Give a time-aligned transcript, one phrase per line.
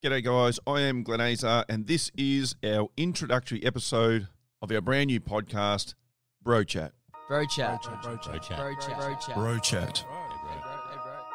[0.00, 0.60] G'day, guys.
[0.64, 4.28] I am Glenn Azar, and this is our introductory episode
[4.62, 5.94] of our brand new podcast,
[6.40, 6.92] Bro Chat.
[7.28, 7.82] Bro chat.
[7.82, 8.22] Bro chat.
[8.22, 8.56] Bro chat.
[8.56, 9.34] Bro chat.
[9.34, 10.04] Bro chat.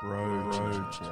[0.02, 1.04] Bro Chat.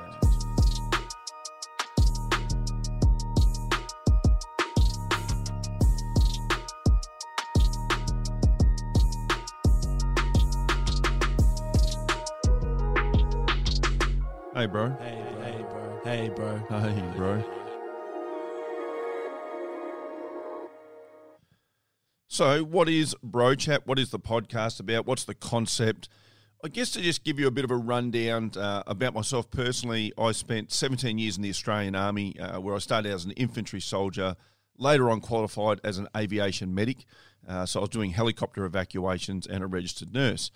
[14.56, 14.56] Hey, bro.
[14.56, 14.90] Hey, hey, bro.
[15.02, 15.21] Hey,
[16.30, 16.58] bro.
[16.68, 17.44] Hey, bro.
[22.28, 23.86] So, what is Bro Chat?
[23.86, 25.06] What is the podcast about?
[25.06, 26.10] What's the concept?
[26.64, 30.14] I guess to just give you a bit of a rundown uh, about myself personally,
[30.18, 33.82] I spent 17 years in the Australian Army, uh, where I started as an infantry
[33.82, 34.36] soldier.
[34.78, 37.06] Later on, qualified as an aviation medic.
[37.48, 40.50] Uh, so I was doing helicopter evacuations and a registered nurse.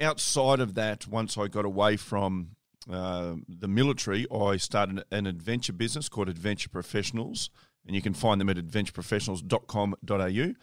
[0.00, 2.56] Outside of that, once I got away from
[2.88, 7.50] uh, the military, I started an adventure business called Adventure Professionals,
[7.86, 10.54] and you can find them at adventureprofessionals.com.au.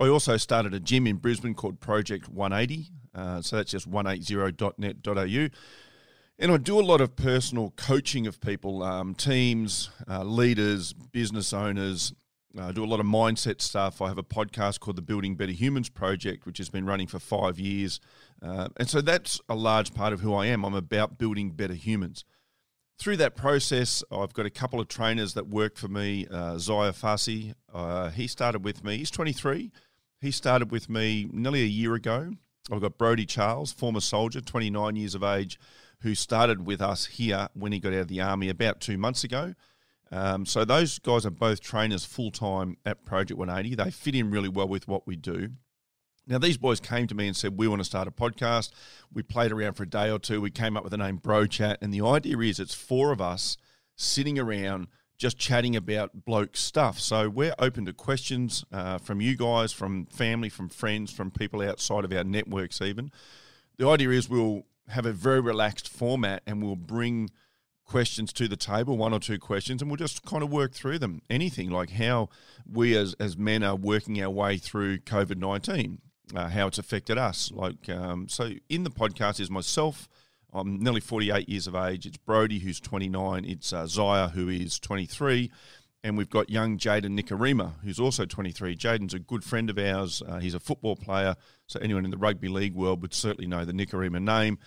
[0.00, 5.48] I also started a gym in Brisbane called Project 180, uh, so that's just 180.net.au.
[6.36, 11.52] And I do a lot of personal coaching of people, um, teams, uh, leaders, business
[11.52, 12.12] owners.
[12.58, 14.02] I do a lot of mindset stuff.
[14.02, 17.20] I have a podcast called the Building Better Humans Project, which has been running for
[17.20, 18.00] five years.
[18.44, 20.64] Uh, and so that's a large part of who I am.
[20.64, 22.24] I'm about building better humans.
[22.98, 26.26] Through that process, I've got a couple of trainers that work for me.
[26.30, 28.98] Uh, Zaya Fassi, uh, he started with me.
[28.98, 29.72] He's 23.
[30.20, 32.32] He started with me nearly a year ago.
[32.70, 35.58] I've got Brody Charles, former soldier, 29 years of age,
[36.00, 39.24] who started with us here when he got out of the army about two months
[39.24, 39.54] ago.
[40.12, 43.74] Um, so those guys are both trainers full time at Project 180.
[43.74, 45.50] They fit in really well with what we do.
[46.26, 48.70] Now, these boys came to me and said, We want to start a podcast.
[49.12, 50.40] We played around for a day or two.
[50.40, 51.78] We came up with the name Bro Chat.
[51.82, 53.56] And the idea is it's four of us
[53.96, 56.98] sitting around just chatting about bloke stuff.
[56.98, 61.62] So we're open to questions uh, from you guys, from family, from friends, from people
[61.62, 63.10] outside of our networks, even.
[63.76, 67.30] The idea is we'll have a very relaxed format and we'll bring
[67.84, 70.98] questions to the table, one or two questions, and we'll just kind of work through
[70.98, 71.20] them.
[71.28, 72.30] Anything like how
[72.70, 75.98] we as, as men are working our way through COVID 19,
[76.34, 77.50] uh, how it's affected us.
[77.52, 80.08] Like, um, so in the podcast is myself.
[80.52, 82.06] I'm nearly 48 years of age.
[82.06, 83.44] It's Brody, who's 29.
[83.44, 85.50] It's uh, Zaya, who is 23.
[86.04, 88.76] And we've got young Jaden Nikorima, who's also 23.
[88.76, 90.22] Jaden's a good friend of ours.
[90.26, 91.34] Uh, he's a football player.
[91.66, 94.58] So anyone in the rugby league world would certainly know the Nikorima name.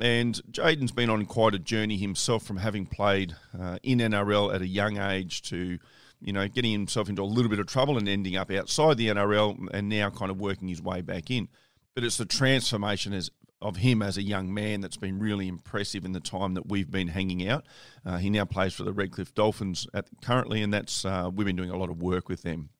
[0.00, 4.62] And Jaden's been on quite a journey himself from having played uh, in NRL at
[4.62, 5.78] a young age to,
[6.20, 9.08] you know, getting himself into a little bit of trouble and ending up outside the
[9.08, 11.48] NRL and now kind of working his way back in.
[11.94, 13.30] But it's the transformation as
[13.60, 16.90] of him as a young man that's been really impressive in the time that we've
[16.90, 17.64] been hanging out.
[18.04, 21.56] Uh, he now plays for the Redcliffe Dolphins at, currently, and that's uh, we've been
[21.56, 22.70] doing a lot of work with them.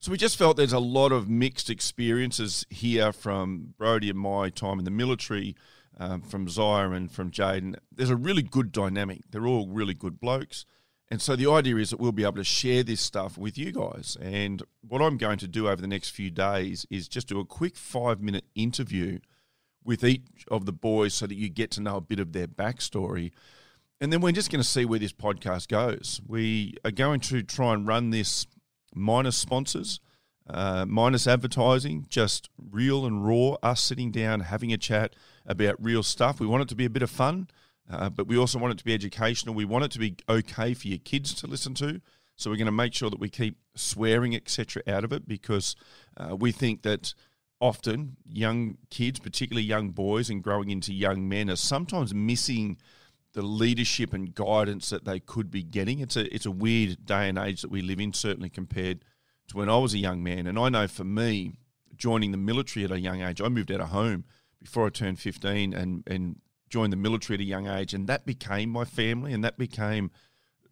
[0.00, 4.50] So we just felt there's a lot of mixed experiences here from Brody and my
[4.50, 5.54] time in the military,
[5.98, 7.76] um, from Zaya and from Jaden.
[7.94, 9.20] There's a really good dynamic.
[9.30, 10.64] They're all really good blokes.
[11.12, 13.70] And so the idea is that we'll be able to share this stuff with you
[13.70, 14.16] guys.
[14.18, 17.44] And what I'm going to do over the next few days is just do a
[17.44, 19.18] quick five minute interview
[19.84, 22.46] with each of the boys so that you get to know a bit of their
[22.48, 23.30] backstory.
[24.00, 26.22] And then we're just going to see where this podcast goes.
[26.26, 28.46] We are going to try and run this
[28.94, 30.00] minus sponsors,
[30.48, 35.14] uh, minus advertising, just real and raw, us sitting down, having a chat
[35.44, 36.40] about real stuff.
[36.40, 37.48] We want it to be a bit of fun,
[37.90, 39.54] uh, but we also want it to be educational.
[39.54, 42.00] We want it to be okay for your kids to listen to.
[42.36, 45.76] So we're going to make sure that we keep swearing, etc., out of it because
[46.16, 47.14] uh, we think that
[47.60, 52.78] often young kids, particularly young boys and growing into young men, are sometimes missing
[53.34, 56.00] the leadership and guidance that they could be getting.
[56.00, 59.04] It's a it's a weird day and age that we live in, certainly compared
[59.48, 60.46] to when I was a young man.
[60.46, 61.54] And I know for me,
[61.96, 64.24] joining the military at a young age, I moved out of home
[64.60, 66.40] before I turned fifteen and and
[66.72, 70.10] joined the military at a young age, and that became my family, and that became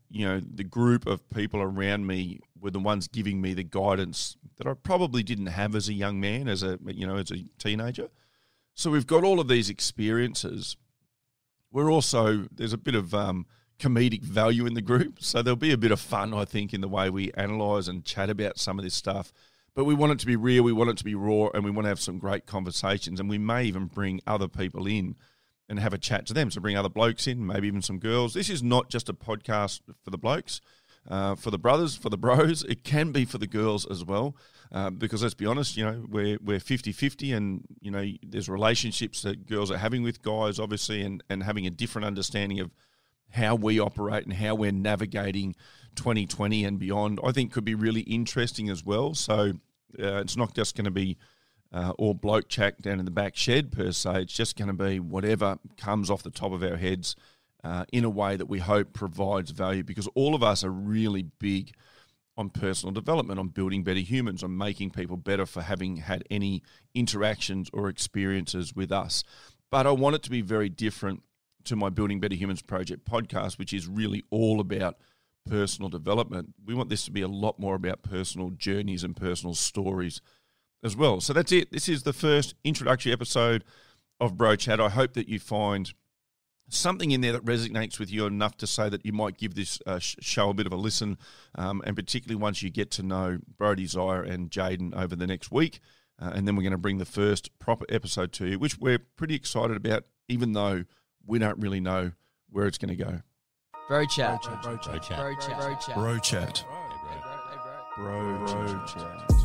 [0.08, 4.36] you know the group of people around me were the ones giving me the guidance
[4.56, 7.44] that I probably didn't have as a young man, as a you know as a
[7.58, 8.08] teenager.
[8.74, 10.76] So we've got all of these experiences.
[11.70, 13.46] We're also there's a bit of um,
[13.78, 16.80] comedic value in the group, so there'll be a bit of fun, I think, in
[16.80, 19.32] the way we analyze and chat about some of this stuff.
[19.74, 21.70] But we want it to be real, we want it to be raw, and we
[21.70, 23.20] want to have some great conversations.
[23.20, 25.14] And we may even bring other people in
[25.70, 26.50] and have a chat to them.
[26.50, 28.34] So bring other blokes in, maybe even some girls.
[28.34, 30.60] This is not just a podcast for the blokes,
[31.08, 32.64] uh, for the brothers, for the bros.
[32.64, 34.36] It can be for the girls as well.
[34.72, 39.22] Uh, because let's be honest, you know, we're, we're 50-50 and, you know, there's relationships
[39.22, 42.70] that girls are having with guys, obviously, and, and having a different understanding of
[43.30, 45.54] how we operate and how we're navigating
[45.94, 49.14] 2020 and beyond, I think could be really interesting as well.
[49.14, 49.52] So
[49.98, 51.16] uh, it's not just going to be
[51.72, 54.22] uh, all bloke chat down in the back shed per se.
[54.22, 57.14] It's just going to be whatever comes off the top of our heads
[57.62, 61.22] uh, in a way that we hope provides value because all of us are really
[61.22, 61.72] big
[62.36, 66.62] on personal development, on building better humans, on making people better for having had any
[66.94, 69.22] interactions or experiences with us.
[69.70, 71.22] But I want it to be very different
[71.64, 74.96] to my Building Better Humans Project podcast, which is really all about
[75.48, 76.54] personal development.
[76.64, 80.22] We want this to be a lot more about personal journeys and personal stories
[80.82, 81.20] as well.
[81.20, 81.72] So that's it.
[81.72, 83.64] This is the first introductory episode
[84.18, 84.80] of Bro Chat.
[84.80, 85.92] I hope that you find
[86.68, 89.80] something in there that resonates with you enough to say that you might give this
[89.86, 91.18] uh, show a bit of a listen,
[91.56, 95.50] um, and particularly once you get to know Brody Zaya and Jaden over the next
[95.50, 95.80] week.
[96.20, 98.98] Uh, and then we're going to bring the first proper episode to you, which we're
[98.98, 100.84] pretty excited about, even though
[101.26, 102.12] we don't really know
[102.50, 103.20] where it's going to go.
[103.88, 104.42] Bro chat.
[104.62, 104.92] Bro chat.
[104.92, 105.16] Bro chat.
[105.16, 105.94] Bro chat.
[105.96, 106.64] Bro chat.
[107.96, 109.39] Bro, chat.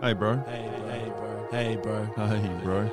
[0.00, 0.42] Hey, bro.
[0.46, 1.46] Hey, hey, bro.
[1.50, 2.08] Hey, bro.
[2.16, 2.90] Hey, bro.